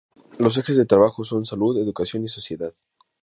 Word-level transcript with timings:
Los 0.39 0.57
ejes 0.57 0.77
de 0.77 0.87
trabajo 0.87 1.23
son: 1.23 1.45
salud, 1.45 1.77
educación 1.77 2.23
y 2.23 2.27
sociedad. 2.27 2.73